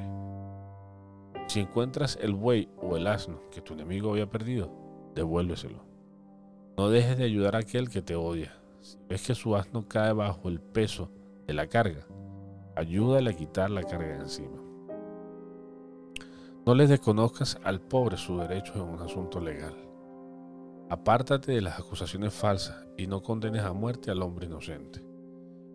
Si 1.45 1.59
encuentras 1.59 2.17
el 2.19 2.33
buey 2.33 2.69
o 2.81 2.97
el 2.97 3.05
asno 3.05 3.39
que 3.51 3.61
tu 3.61 3.75
enemigo 3.75 4.09
había 4.09 4.31
perdido, 4.31 4.71
devuélveselo. 5.13 5.85
No 6.75 6.89
dejes 6.89 7.19
de 7.19 7.25
ayudar 7.25 7.55
a 7.55 7.59
aquel 7.59 7.91
que 7.91 8.01
te 8.01 8.15
odia. 8.15 8.51
Si 8.81 8.97
ves 9.07 9.27
que 9.27 9.35
su 9.35 9.55
asno 9.55 9.87
cae 9.87 10.11
bajo 10.11 10.49
el 10.49 10.59
peso 10.59 11.11
de 11.45 11.53
la 11.53 11.67
carga. 11.67 12.07
Ayúdale 12.75 13.29
a 13.29 13.35
quitar 13.35 13.69
la 13.69 13.83
carga 13.83 14.17
de 14.17 14.21
encima. 14.21 14.61
No 16.65 16.73
les 16.73 16.89
desconozcas 16.89 17.59
al 17.63 17.81
pobre 17.81 18.17
su 18.17 18.37
derecho 18.37 18.73
en 18.75 18.81
un 18.81 19.01
asunto 19.01 19.39
legal. 19.39 19.75
Apártate 20.89 21.51
de 21.51 21.61
las 21.61 21.79
acusaciones 21.79 22.33
falsas 22.33 22.85
y 22.97 23.07
no 23.07 23.21
condenes 23.21 23.63
a 23.63 23.73
muerte 23.73 24.11
al 24.11 24.21
hombre 24.21 24.45
inocente 24.45 25.03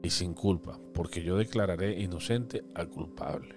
y 0.03 0.11
sin 0.11 0.33
culpa, 0.33 0.79
porque 0.95 1.23
yo 1.23 1.37
declararé 1.37 2.01
inocente 2.01 2.65
al 2.75 2.89
culpable. 2.89 3.57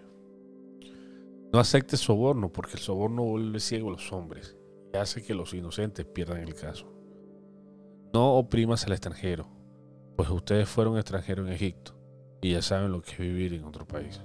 No 1.54 1.60
aceptes 1.60 2.00
soborno, 2.00 2.52
porque 2.52 2.74
el 2.74 2.80
soborno 2.80 3.24
vuelve 3.24 3.60
ciego 3.60 3.90
a 3.90 3.92
los 3.94 4.12
hombres 4.12 4.58
y 4.94 4.98
hace 4.98 5.24
que 5.24 5.36
los 5.36 5.54
inocentes 5.54 6.06
pierdan 6.06 6.42
el 6.42 6.56
caso. 6.56 6.92
No 8.14 8.36
oprimas 8.36 8.86
al 8.86 8.94
extranjero, 8.94 9.48
pues 10.18 10.30
ustedes 10.30 10.68
fueron 10.68 10.98
extranjeros 10.98 11.48
en 11.48 11.54
Egipto 11.54 12.01
y 12.42 12.54
ya 12.54 12.62
saben 12.62 12.92
lo 12.92 13.02
que 13.02 13.12
es 13.12 13.20
vivir 13.20 13.54
en 13.54 13.64
otro 13.64 13.86
país. 13.86 14.20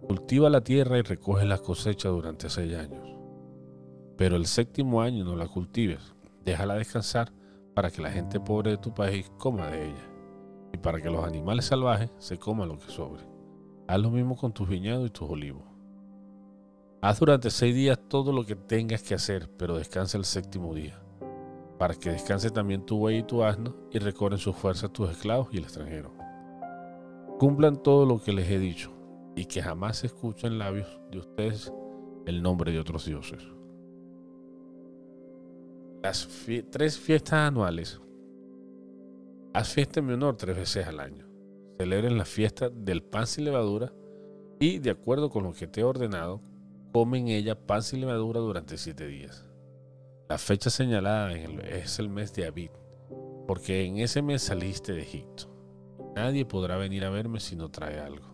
Cultiva 0.00 0.48
la 0.48 0.62
tierra 0.62 0.98
y 0.98 1.02
recoge 1.02 1.44
las 1.44 1.60
cosechas 1.60 2.10
durante 2.10 2.48
seis 2.48 2.74
años. 2.74 3.06
Pero 4.16 4.36
el 4.36 4.46
séptimo 4.46 5.02
año 5.02 5.24
no 5.24 5.36
la 5.36 5.46
cultives, 5.46 6.14
déjala 6.44 6.74
descansar 6.74 7.32
para 7.74 7.90
que 7.90 8.02
la 8.02 8.10
gente 8.10 8.40
pobre 8.40 8.72
de 8.72 8.78
tu 8.78 8.94
país 8.94 9.30
coma 9.38 9.68
de 9.68 9.90
ella 9.90 10.10
y 10.72 10.78
para 10.78 11.00
que 11.00 11.10
los 11.10 11.24
animales 11.24 11.66
salvajes 11.66 12.10
se 12.18 12.38
coman 12.38 12.68
lo 12.68 12.78
que 12.78 12.90
sobre. 12.90 13.22
Haz 13.86 14.00
lo 14.00 14.10
mismo 14.10 14.36
con 14.36 14.52
tus 14.52 14.68
viñedos 14.68 15.06
y 15.06 15.10
tus 15.10 15.28
olivos. 15.28 15.62
Haz 17.00 17.20
durante 17.20 17.50
seis 17.50 17.74
días 17.74 17.98
todo 18.08 18.32
lo 18.32 18.44
que 18.44 18.56
tengas 18.56 19.02
que 19.02 19.14
hacer, 19.14 19.48
pero 19.56 19.76
descansa 19.76 20.18
el 20.18 20.24
séptimo 20.24 20.74
día, 20.74 21.00
para 21.78 21.94
que 21.94 22.10
descanse 22.10 22.50
también 22.50 22.84
tu 22.84 22.98
buey 22.98 23.18
y 23.18 23.22
tu 23.22 23.44
asno 23.44 23.76
y 23.92 23.98
recobren 23.98 24.38
sus 24.38 24.56
fuerzas 24.56 24.92
tus 24.92 25.10
esclavos 25.10 25.48
y 25.52 25.58
el 25.58 25.64
extranjero 25.64 26.17
cumplan 27.38 27.82
todo 27.82 28.04
lo 28.04 28.20
que 28.20 28.32
les 28.32 28.50
he 28.50 28.58
dicho 28.58 28.92
y 29.36 29.46
que 29.46 29.62
jamás 29.62 29.98
se 29.98 30.08
escuche 30.08 30.48
en 30.48 30.58
labios 30.58 31.00
de 31.10 31.18
ustedes 31.18 31.72
el 32.26 32.42
nombre 32.42 32.72
de 32.72 32.80
otros 32.80 33.06
dioses. 33.06 33.40
Las 36.02 36.28
tres 36.70 36.98
fiestas 36.98 37.48
anuales. 37.48 38.00
Haz 39.54 39.72
fiesta 39.72 40.00
en 40.00 40.06
mi 40.06 40.12
honor 40.14 40.36
tres 40.36 40.56
veces 40.56 40.86
al 40.86 41.00
año. 41.00 41.26
Celebren 41.78 42.18
la 42.18 42.24
fiesta 42.24 42.70
del 42.70 43.02
pan 43.02 43.26
sin 43.26 43.44
levadura 43.44 43.92
y, 44.58 44.78
de 44.78 44.90
acuerdo 44.90 45.30
con 45.30 45.44
lo 45.44 45.52
que 45.52 45.68
te 45.68 45.80
he 45.80 45.84
ordenado, 45.84 46.42
comen 46.92 47.28
ella 47.28 47.54
pan 47.54 47.82
sin 47.82 48.00
levadura 48.00 48.40
durante 48.40 48.76
siete 48.76 49.06
días. 49.06 49.44
La 50.28 50.38
fecha 50.38 50.70
señalada 50.70 51.32
es 51.32 51.98
el 52.00 52.08
mes 52.08 52.34
de 52.34 52.46
Abid, 52.46 52.70
porque 53.46 53.84
en 53.84 53.98
ese 53.98 54.22
mes 54.22 54.42
saliste 54.42 54.92
de 54.92 55.02
Egipto. 55.02 55.57
Nadie 56.18 56.44
podrá 56.44 56.76
venir 56.76 57.04
a 57.04 57.10
verme 57.10 57.38
si 57.38 57.54
no 57.54 57.70
trae 57.70 58.00
algo. 58.00 58.26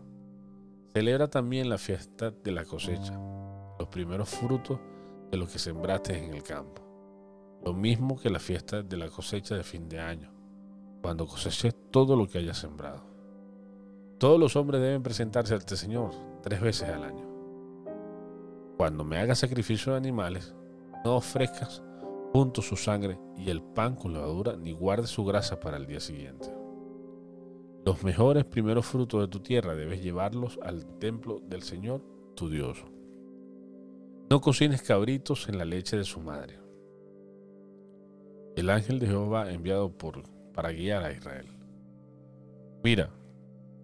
Celebra 0.94 1.28
también 1.28 1.68
la 1.68 1.76
fiesta 1.76 2.30
de 2.30 2.50
la 2.50 2.64
cosecha, 2.64 3.12
los 3.78 3.88
primeros 3.88 4.30
frutos 4.30 4.80
de 5.30 5.36
lo 5.36 5.46
que 5.46 5.58
sembraste 5.58 6.16
en 6.16 6.32
el 6.32 6.42
campo. 6.42 6.80
Lo 7.62 7.74
mismo 7.74 8.18
que 8.18 8.30
la 8.30 8.38
fiesta 8.38 8.82
de 8.82 8.96
la 8.96 9.08
cosecha 9.08 9.54
de 9.54 9.62
fin 9.62 9.86
de 9.86 10.00
año, 10.00 10.32
cuando 11.02 11.26
coseches 11.26 11.76
todo 11.90 12.16
lo 12.16 12.26
que 12.26 12.38
hayas 12.38 12.56
sembrado. 12.56 13.04
Todos 14.16 14.40
los 14.40 14.56
hombres 14.56 14.80
deben 14.80 15.02
presentarse 15.02 15.52
ante 15.52 15.74
el 15.74 15.78
Señor 15.78 16.12
tres 16.42 16.62
veces 16.62 16.88
al 16.88 17.04
año. 17.04 17.28
Cuando 18.78 19.04
me 19.04 19.18
hagas 19.18 19.40
sacrificio 19.40 19.92
de 19.92 19.98
animales, 19.98 20.54
no 21.04 21.16
ofrezcas 21.16 21.82
junto 22.32 22.62
su 22.62 22.76
sangre 22.76 23.18
y 23.36 23.50
el 23.50 23.62
pan 23.62 23.94
con 23.94 24.14
levadura, 24.14 24.56
ni 24.56 24.72
guardes 24.72 25.10
su 25.10 25.22
grasa 25.22 25.60
para 25.60 25.76
el 25.76 25.86
día 25.86 26.00
siguiente. 26.00 26.63
Los 27.84 28.02
mejores 28.02 28.46
primeros 28.46 28.86
frutos 28.86 29.20
de 29.20 29.28
tu 29.28 29.40
tierra 29.40 29.74
debes 29.74 30.02
llevarlos 30.02 30.58
al 30.62 30.86
templo 30.98 31.40
del 31.40 31.62
Señor, 31.62 32.00
tu 32.34 32.48
Dios. 32.48 32.82
No 34.30 34.40
cocines 34.40 34.80
cabritos 34.80 35.50
en 35.50 35.58
la 35.58 35.66
leche 35.66 35.98
de 35.98 36.04
su 36.04 36.20
madre. 36.20 36.58
El 38.56 38.70
ángel 38.70 38.98
de 39.00 39.08
Jehová 39.08 39.52
enviado 39.52 39.90
por, 39.90 40.22
para 40.54 40.72
guiar 40.72 41.04
a 41.04 41.12
Israel. 41.12 41.46
Mira, 42.82 43.10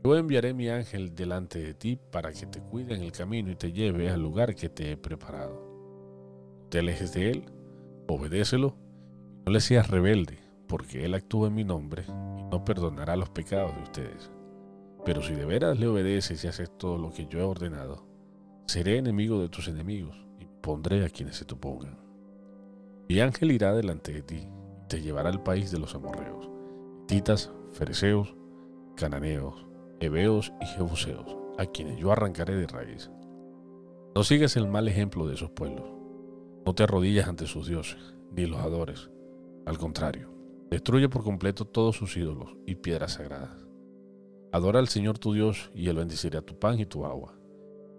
yo 0.03 0.17
enviaré 0.17 0.55
mi 0.55 0.71
ángel 0.71 1.15
delante 1.15 1.59
de 1.59 1.75
ti 1.75 1.99
para 2.11 2.33
que 2.33 2.47
te 2.47 2.61
cuide 2.61 2.95
en 2.95 3.03
el 3.03 3.13
camino 3.13 3.51
y 3.51 3.57
te 3.57 3.71
lleve 3.71 4.09
al 4.09 4.23
lugar 4.23 4.55
que 4.55 4.71
te 4.71 4.93
he 4.93 4.97
preparado. 4.97 5.63
Te 6.71 6.79
alejes 6.79 7.13
de 7.13 7.33
él, 7.33 7.45
obedécelo, 8.09 8.77
no 9.45 9.53
le 9.53 9.61
seas 9.61 9.91
rebelde 9.91 10.39
porque 10.69 11.05
Él 11.05 11.15
actúa 11.15 11.49
en 11.49 11.55
mi 11.55 11.65
nombre 11.65 12.05
no 12.51 12.65
perdonará 12.65 13.17
los 13.17 13.31
pecados 13.31 13.75
de 13.77 13.83
ustedes. 13.83 14.31
Pero 15.05 15.23
si 15.23 15.35
de 15.35 15.47
veras 15.47 15.79
le 15.79 15.87
obedeces 15.87 16.45
y 16.45 16.49
haces 16.49 16.71
todo 16.77 16.99
lo 16.99 17.11
que 17.11 17.27
yo 17.27 17.39
he 17.39 17.43
ordenado, 17.43 18.07
seré 18.67 18.99
enemigo 18.99 19.41
de 19.41 19.49
tus 19.49 19.69
enemigos 19.69 20.17
y 20.39 20.47
pondré 20.61 21.05
a 21.05 21.09
quienes 21.09 21.37
se 21.37 21.45
te 21.45 21.55
opongan. 21.55 21.99
Mi 23.09 23.21
ángel 23.21 23.53
irá 23.53 23.75
delante 23.75 24.13
de 24.13 24.23
ti 24.23 24.49
y 24.83 24.87
te 24.89 25.01
llevará 25.01 25.31
al 25.31 25.43
país 25.43 25.71
de 25.71 25.79
los 25.79 25.95
amorreos, 25.95 26.49
titas, 27.07 27.51
fereceos, 27.73 28.37
cananeos, 28.97 29.67
heveos 30.01 30.53
y 30.61 30.67
jebuseos, 30.67 31.37
a 31.59 31.67
quienes 31.67 31.99
yo 31.99 32.13
arrancaré 32.13 32.55
de 32.57 32.67
raíz. 32.67 33.11
No 34.15 34.25
sigas 34.25 34.57
el 34.57 34.69
mal 34.69 34.89
ejemplo 34.89 35.27
de 35.27 35.35
esos 35.35 35.51
pueblos. 35.51 35.87
No 36.67 36.75
te 36.75 36.83
arrodillas 36.83 37.29
ante 37.29 37.47
sus 37.47 37.69
dioses, 37.69 38.15
ni 38.33 38.47
los 38.47 38.61
adores. 38.61 39.11
Al 39.67 39.79
contrario, 39.79 40.31
Destruye 40.71 41.09
por 41.09 41.25
completo 41.25 41.65
todos 41.65 41.97
sus 41.97 42.17
ídolos 42.17 42.57
y 42.65 42.77
piedras 42.77 43.15
sagradas. 43.15 43.57
Adora 44.53 44.79
al 44.79 44.87
Señor 44.87 45.19
tu 45.19 45.33
Dios 45.33 45.73
y 45.75 45.89
Él 45.89 45.97
bendecirá 45.97 46.43
tu 46.43 46.61
pan 46.61 46.79
y 46.79 46.87
tu 46.87 47.05
agua. 47.05 47.35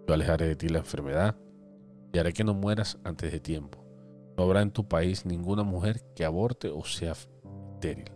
Yo 0.08 0.14
alejaré 0.14 0.48
de 0.48 0.56
ti 0.56 0.70
la 0.70 0.78
enfermedad 0.78 1.36
y 2.14 2.18
haré 2.18 2.32
que 2.32 2.44
no 2.44 2.54
mueras 2.54 2.98
antes 3.04 3.30
de 3.30 3.40
tiempo. 3.40 3.84
No 4.38 4.44
habrá 4.44 4.62
en 4.62 4.70
tu 4.70 4.88
país 4.88 5.26
ninguna 5.26 5.64
mujer 5.64 6.02
que 6.16 6.24
aborte 6.24 6.70
o 6.70 6.82
sea 6.84 7.12
estéril. 7.12 8.10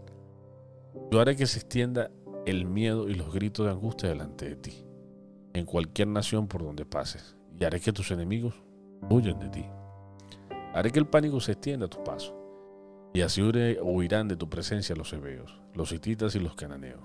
Yo 1.11 1.21
haré 1.21 1.37
que 1.37 1.47
se 1.47 1.59
extienda 1.59 2.11
el 2.47 2.65
miedo 2.65 3.11
y 3.11 3.15
los 3.15 3.31
gritos 3.35 3.67
de 3.67 3.73
angustia 3.73 4.09
delante 4.09 4.49
de 4.49 4.57
ti, 4.57 4.87
en 5.53 5.67
cualquier 5.67 6.09
nación 6.09 6.49
por 6.49 6.63
donde 6.63 6.87
pases, 6.87 7.37
y 7.61 7.65
haré 7.65 7.79
que 7.79 7.93
tus 7.93 8.11
enemigos 8.11 8.55
huyan 9.11 9.39
de 9.39 9.51
ti. 9.51 9.67
Haré 10.73 10.91
que 10.91 10.99
el 10.99 11.07
pánico 11.07 11.41
se 11.41 11.53
extienda 11.53 11.87
a 11.87 11.91
tu 11.91 12.03
paso 12.03 12.46
y 13.17 13.23
así 13.23 13.41
huirán 13.41 14.29
de 14.29 14.37
tu 14.37 14.51
presencia 14.51 14.95
los 14.95 15.11
hebeos, 15.15 15.59
los 15.73 15.91
hititas 15.91 16.35
y 16.35 16.39
los 16.39 16.55
cananeos. 16.55 17.01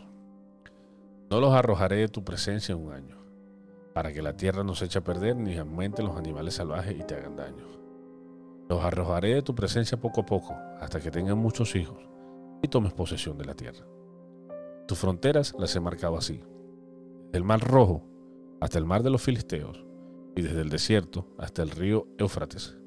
No 1.29 1.39
los 1.39 1.53
arrojaré 1.53 1.99
de 1.99 2.07
tu 2.09 2.25
presencia 2.25 2.73
en 2.73 2.85
un 2.85 2.91
año, 2.91 3.15
para 3.93 4.11
que 4.11 4.21
la 4.21 4.35
tierra 4.35 4.61
no 4.65 4.75
se 4.75 4.83
eche 4.83 4.99
a 4.99 5.05
perder 5.05 5.37
ni 5.37 5.55
aumenten 5.55 6.05
los 6.05 6.17
animales 6.17 6.55
salvajes 6.55 6.99
y 6.99 7.03
te 7.05 7.15
hagan 7.15 7.37
daño. 7.37 7.63
Los 8.67 8.83
arrojaré 8.83 9.35
de 9.35 9.41
tu 9.41 9.55
presencia 9.55 10.01
poco 10.01 10.19
a 10.19 10.25
poco, 10.25 10.53
hasta 10.81 10.99
que 10.99 11.11
tengan 11.11 11.37
muchos 11.37 11.77
hijos 11.77 11.99
y 12.61 12.67
tomes 12.67 12.91
posesión 12.91 13.37
de 13.37 13.45
la 13.45 13.53
tierra. 13.53 13.85
Tus 14.89 14.99
fronteras 14.99 15.55
las 15.57 15.73
he 15.77 15.79
marcado 15.79 16.17
así, 16.17 16.43
desde 17.27 17.37
el 17.37 17.45
mar 17.45 17.61
rojo 17.61 18.03
hasta 18.59 18.77
el 18.77 18.83
mar 18.83 19.01
de 19.01 19.11
los 19.11 19.21
filisteos, 19.21 19.85
y 20.35 20.41
desde 20.41 20.59
el 20.59 20.69
desierto 20.69 21.33
hasta 21.37 21.63
el 21.63 21.69
río 21.69 22.05
Éufrates, 22.17 22.80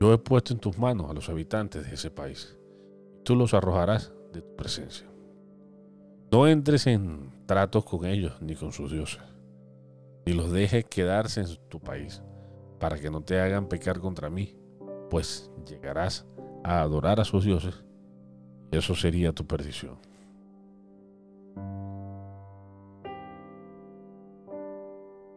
yo 0.00 0.12
he 0.12 0.18
puesto 0.18 0.52
en 0.52 0.58
tus 0.58 0.78
manos 0.78 1.10
a 1.10 1.14
los 1.14 1.28
habitantes 1.28 1.86
de 1.88 1.94
ese 1.94 2.10
país. 2.10 2.56
Tú 3.24 3.36
los 3.36 3.54
arrojarás 3.54 4.12
de 4.32 4.42
tu 4.42 4.56
presencia. 4.56 5.06
No 6.30 6.48
entres 6.48 6.86
en 6.86 7.30
tratos 7.46 7.84
con 7.84 8.06
ellos 8.06 8.40
ni 8.40 8.54
con 8.54 8.72
sus 8.72 8.90
dioses, 8.90 9.22
ni 10.26 10.32
los 10.32 10.50
dejes 10.50 10.84
quedarse 10.86 11.42
en 11.42 11.46
tu 11.68 11.78
país, 11.78 12.22
para 12.80 12.98
que 12.98 13.10
no 13.10 13.22
te 13.22 13.38
hagan 13.38 13.68
pecar 13.68 14.00
contra 14.00 14.30
mí, 14.30 14.56
pues 15.10 15.50
llegarás 15.68 16.26
a 16.64 16.80
adorar 16.80 17.20
a 17.20 17.24
sus 17.24 17.44
dioses 17.44 17.84
y 18.72 18.76
eso 18.78 18.94
sería 18.94 19.32
tu 19.32 19.46
perdición. 19.46 19.98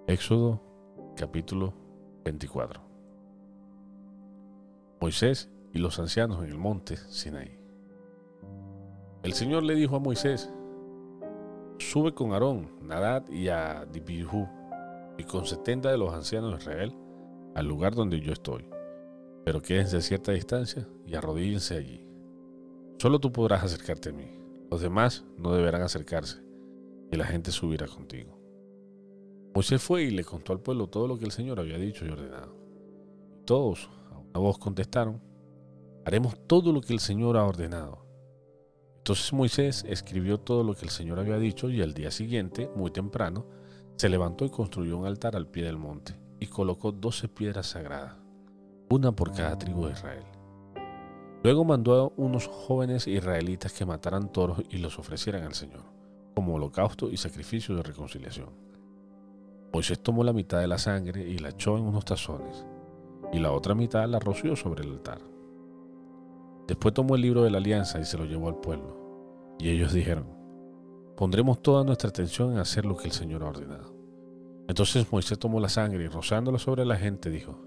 Éxodo 0.07 0.61
capítulo 1.15 1.73
24 2.23 2.94
Moisés 4.99 5.49
y 5.73 5.79
los 5.79 5.99
ancianos 5.99 6.43
en 6.43 6.49
el 6.49 6.57
monte 6.57 6.97
Sinaí. 6.97 7.59
El 9.23 9.33
Señor 9.33 9.63
le 9.63 9.75
dijo 9.75 9.95
a 9.95 9.99
Moisés, 9.99 10.51
sube 11.79 12.13
con 12.13 12.31
Aarón, 12.31 12.69
Nadad 12.81 13.27
y 13.29 13.49
a 13.49 13.85
Dibihu 13.85 14.47
y 15.17 15.23
con 15.23 15.45
setenta 15.45 15.91
de 15.91 15.97
los 15.97 16.13
ancianos 16.13 16.51
de 16.51 16.57
Israel 16.57 16.95
al 17.55 17.67
lugar 17.67 17.95
donde 17.95 18.19
yo 18.19 18.33
estoy, 18.33 18.65
pero 19.43 19.61
quédense 19.61 19.97
a 19.97 20.01
cierta 20.01 20.31
distancia 20.31 20.87
y 21.05 21.15
arrodíllense 21.15 21.75
allí. 21.75 22.05
Solo 22.97 23.19
tú 23.19 23.31
podrás 23.31 23.63
acercarte 23.63 24.09
a 24.09 24.13
mí, 24.13 24.29
los 24.69 24.81
demás 24.81 25.25
no 25.37 25.53
deberán 25.53 25.81
acercarse, 25.81 26.41
y 27.11 27.15
la 27.15 27.25
gente 27.25 27.51
subirá 27.51 27.87
contigo. 27.87 28.37
Moisés 29.53 29.81
fue 29.81 30.03
y 30.03 30.11
le 30.11 30.23
contó 30.23 30.51
al 30.51 30.59
pueblo 30.59 30.87
todo 30.87 31.07
lo 31.07 31.17
que 31.17 31.25
el 31.25 31.31
Señor 31.31 31.59
había 31.59 31.77
dicho 31.77 32.05
y 32.05 32.09
ordenado. 32.09 32.53
todos 33.45 33.89
voz 34.39 34.57
contestaron, 34.57 35.21
haremos 36.05 36.35
todo 36.47 36.71
lo 36.71 36.81
que 36.81 36.93
el 36.93 36.99
Señor 36.99 37.37
ha 37.37 37.45
ordenado. 37.45 38.05
Entonces 38.97 39.33
Moisés 39.33 39.85
escribió 39.87 40.39
todo 40.39 40.63
lo 40.63 40.73
que 40.73 40.85
el 40.85 40.89
Señor 40.89 41.19
había 41.19 41.37
dicho 41.37 41.69
y 41.69 41.81
al 41.81 41.93
día 41.93 42.11
siguiente, 42.11 42.69
muy 42.75 42.91
temprano, 42.91 43.45
se 43.97 44.09
levantó 44.09 44.45
y 44.45 44.49
construyó 44.49 44.97
un 44.97 45.05
altar 45.05 45.35
al 45.35 45.47
pie 45.47 45.63
del 45.63 45.77
monte 45.77 46.15
y 46.39 46.47
colocó 46.47 46.91
doce 46.91 47.27
piedras 47.27 47.67
sagradas, 47.67 48.15
una 48.89 49.11
por 49.11 49.31
cada 49.31 49.57
tribu 49.57 49.85
de 49.85 49.93
Israel. 49.93 50.25
Luego 51.43 51.63
mandó 51.63 51.93
a 51.93 52.11
unos 52.19 52.47
jóvenes 52.47 53.07
israelitas 53.07 53.71
que 53.71 53.85
mataran 53.85 54.31
toros 54.31 54.63
y 54.69 54.79
los 54.79 54.97
ofrecieran 54.97 55.43
al 55.43 55.53
Señor, 55.53 55.83
como 56.33 56.55
holocausto 56.55 57.09
y 57.11 57.17
sacrificio 57.17 57.75
de 57.75 57.83
reconciliación. 57.83 58.49
Moisés 59.71 59.99
tomó 60.01 60.23
la 60.23 60.33
mitad 60.33 60.59
de 60.59 60.67
la 60.67 60.77
sangre 60.77 61.27
y 61.29 61.37
la 61.37 61.49
echó 61.49 61.77
en 61.77 61.83
unos 61.83 62.05
tazones, 62.05 62.65
y 63.35 63.39
la 63.39 63.51
otra 63.51 63.75
mitad 63.75 64.07
la 64.07 64.17
roció 64.17 64.55
sobre 64.55 64.85
el 64.85 64.93
altar. 64.93 65.19
Después 66.67 66.93
tomó 66.93 67.15
el 67.15 67.21
libro 67.21 67.43
de 67.43 67.51
la 67.51 67.57
alianza 67.57 67.99
y 67.99 68.05
se 68.05 68.17
lo 68.17 68.23
llevó 68.23 68.47
al 68.47 68.61
pueblo. 68.61 69.55
Y 69.59 69.69
ellos 69.69 69.91
dijeron, 69.91 70.27
pondremos 71.17 71.61
toda 71.61 71.83
nuestra 71.83 72.09
atención 72.09 72.53
en 72.53 72.59
hacer 72.59 72.85
lo 72.85 72.95
que 72.95 73.07
el 73.07 73.11
Señor 73.11 73.43
ha 73.43 73.49
ordenado. 73.49 73.93
Entonces 74.69 75.11
Moisés 75.11 75.37
tomó 75.37 75.59
la 75.59 75.67
sangre 75.67 76.05
y 76.05 76.07
rozándola 76.07 76.59
sobre 76.59 76.85
la 76.85 76.95
gente 76.95 77.29
dijo, 77.29 77.59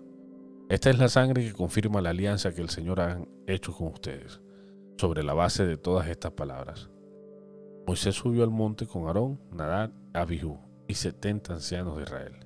esta 0.70 0.88
es 0.88 0.98
la 0.98 1.08
sangre 1.08 1.44
que 1.44 1.52
confirma 1.52 2.00
la 2.00 2.10
alianza 2.10 2.54
que 2.54 2.62
el 2.62 2.70
Señor 2.70 3.00
ha 3.00 3.20
hecho 3.46 3.74
con 3.74 3.88
ustedes, 3.88 4.40
sobre 4.96 5.22
la 5.22 5.34
base 5.34 5.66
de 5.66 5.76
todas 5.76 6.08
estas 6.08 6.32
palabras. 6.32 6.88
Moisés 7.86 8.14
subió 8.14 8.42
al 8.42 8.50
monte 8.50 8.86
con 8.86 9.06
Aarón, 9.06 9.38
Nadab, 9.52 9.92
Abihu 10.14 10.58
y 10.86 10.94
setenta 10.94 11.52
ancianos 11.52 11.98
de 11.98 12.04
Israel. 12.04 12.36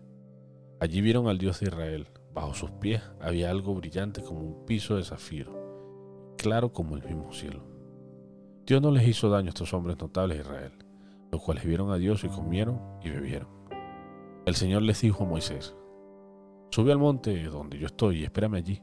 Allí 0.80 1.00
vieron 1.00 1.28
al 1.28 1.38
Dios 1.38 1.60
de 1.60 1.66
Israel. 1.66 2.08
Bajo 2.34 2.54
sus 2.54 2.70
pies 2.70 3.02
había 3.20 3.50
algo 3.50 3.74
brillante 3.74 4.22
como 4.22 4.40
un 4.40 4.64
piso 4.64 4.96
de 4.96 5.04
zafiro 5.04 5.62
claro 6.42 6.72
como 6.72 6.96
el 6.96 7.04
mismo 7.04 7.32
cielo. 7.32 7.62
Dios 8.66 8.82
no 8.82 8.90
les 8.90 9.06
hizo 9.06 9.30
daño 9.30 9.46
a 9.46 9.50
estos 9.50 9.72
hombres 9.72 9.96
notables 9.98 10.38
de 10.38 10.42
Israel, 10.42 10.72
los 11.30 11.40
cuales 11.40 11.64
vieron 11.64 11.90
a 11.92 11.96
Dios 11.96 12.24
y 12.24 12.28
comieron 12.28 12.80
y 13.00 13.10
bebieron. 13.10 13.48
El 14.44 14.56
Señor 14.56 14.82
les 14.82 15.00
dijo 15.00 15.22
a 15.22 15.26
Moisés, 15.26 15.76
Sube 16.70 16.90
al 16.90 16.98
monte 16.98 17.44
donde 17.44 17.78
yo 17.78 17.86
estoy 17.86 18.20
y 18.20 18.24
espérame 18.24 18.54
allí, 18.54 18.82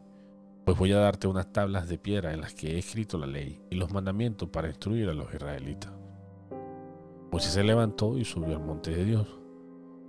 pues 0.63 0.77
voy 0.77 0.93
a 0.93 0.99
darte 0.99 1.27
unas 1.27 1.51
tablas 1.51 1.89
de 1.89 1.97
piedra 1.97 2.33
en 2.33 2.41
las 2.41 2.53
que 2.53 2.75
he 2.75 2.77
escrito 2.77 3.17
la 3.17 3.27
ley 3.27 3.61
y 3.69 3.75
los 3.75 3.91
mandamientos 3.91 4.47
para 4.49 4.69
instruir 4.69 5.09
a 5.09 5.13
los 5.13 5.33
israelitas. 5.33 5.91
Moisés 7.31 7.51
se 7.51 7.63
levantó 7.63 8.17
y 8.17 8.23
subió 8.23 8.55
al 8.55 8.63
monte 8.63 8.91
de 8.91 9.03
Dios, 9.03 9.27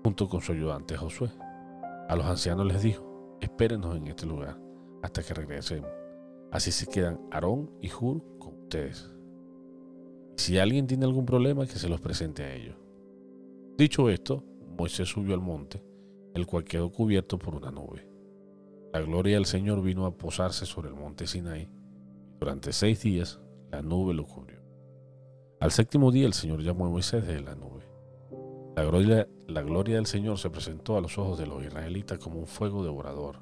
junto 0.05 0.29
con 0.29 0.41
su 0.41 0.53
ayudante 0.53 0.97
Josué. 0.97 1.31
A 2.09 2.15
los 2.17 2.27
ancianos 2.27 2.67
les 2.67 2.83
dijo, 2.83 3.10
espérenos 3.41 3.97
en 3.97 4.07
este 4.07 4.27
lugar 4.27 4.59
hasta 5.03 5.23
que 5.23 5.35
regresemos. 5.35 5.91
Así 6.51 6.73
se 6.73 6.87
quedan 6.87 7.21
Aarón 7.31 7.71
y 7.81 7.89
Hur 7.89 8.23
con 8.39 8.55
ustedes. 8.63 9.11
Si 10.37 10.59
alguien 10.59 10.87
tiene 10.87 11.05
algún 11.05 11.27
problema, 11.27 11.67
que 11.67 11.79
se 11.79 11.89
los 11.89 12.01
presente 12.01 12.43
a 12.43 12.55
ellos. 12.55 12.77
Dicho 13.77 14.09
esto, 14.11 14.43
Moisés 14.77 15.09
subió 15.09 15.35
al 15.35 15.41
monte, 15.41 15.83
el 16.35 16.47
cual 16.47 16.65
quedó 16.65 16.91
cubierto 16.91 17.39
por 17.39 17.55
una 17.55 17.71
nube. 17.71 18.09
La 18.93 19.01
gloria 19.01 19.37
del 19.37 19.47
Señor 19.47 19.83
vino 19.83 20.07
a 20.07 20.17
posarse 20.17 20.67
sobre 20.67 20.89
el 20.89 20.95
monte 20.95 21.27
Sinaí. 21.27 21.69
Durante 22.41 22.73
seis 22.73 23.03
días 23.03 23.41
la 23.71 23.83
nube 23.83 24.15
lo 24.15 24.27
cubrió. 24.27 24.61
Al 25.61 25.71
séptimo 25.71 26.11
día 26.11 26.27
el 26.27 26.33
Señor 26.33 26.63
llamó 26.63 26.87
a 26.87 26.91
Moisés 26.91 27.27
de 27.27 27.41
la 27.41 27.55
nube. 27.55 27.80
La 28.77 28.85
gloria, 28.85 29.97
del 29.97 30.07
Señor 30.07 30.39
se 30.39 30.49
presentó 30.49 30.97
a 30.97 31.01
los 31.01 31.19
ojos 31.19 31.39
de 31.39 31.47
los 31.47 31.63
israelitas 31.63 32.19
como 32.19 32.39
un 32.39 32.47
fuego 32.47 32.85
devorador 32.85 33.41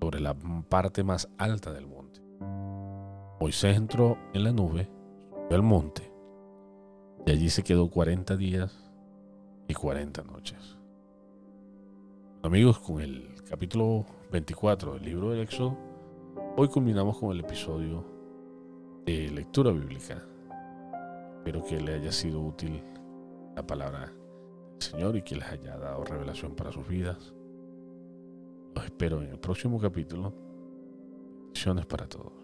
sobre 0.00 0.20
la 0.20 0.34
parte 0.68 1.04
más 1.04 1.28
alta 1.36 1.72
del 1.72 1.86
monte. 1.86 2.20
Moisés 3.38 3.76
entró 3.76 4.16
en 4.32 4.44
la 4.44 4.52
nube, 4.52 4.88
subió 5.30 5.56
al 5.56 5.62
monte, 5.62 6.10
y 7.26 7.30
allí 7.30 7.50
se 7.50 7.62
quedó 7.62 7.90
40 7.90 8.36
días 8.36 8.90
y 9.68 9.74
40 9.74 10.22
noches. 10.22 10.78
Amigos, 12.42 12.78
con 12.78 13.00
el 13.00 13.34
capítulo 13.48 14.06
24 14.32 14.94
del 14.94 15.02
libro 15.02 15.30
del 15.30 15.40
Éxodo, 15.40 15.76
hoy 16.56 16.68
culminamos 16.68 17.18
con 17.18 17.30
el 17.30 17.40
episodio 17.40 18.04
de 19.04 19.28
lectura 19.30 19.70
bíblica. 19.70 20.22
Espero 21.36 21.62
que 21.64 21.80
le 21.80 21.94
haya 21.94 22.10
sido 22.10 22.40
útil 22.40 22.82
la 23.54 23.66
palabra 23.66 24.12
Señor 24.82 25.16
y 25.16 25.22
que 25.22 25.36
les 25.36 25.48
haya 25.48 25.76
dado 25.76 26.04
revelación 26.04 26.54
para 26.54 26.72
sus 26.72 26.86
vidas. 26.86 27.32
Los 28.74 28.84
espero 28.84 29.22
en 29.22 29.30
el 29.30 29.38
próximo 29.38 29.80
capítulo. 29.80 30.34
Bendiciones 31.46 31.86
para 31.86 32.08
todos. 32.08 32.41